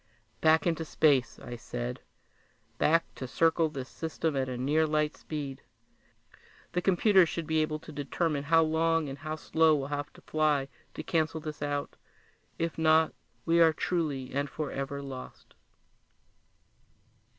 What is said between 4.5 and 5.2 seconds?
near light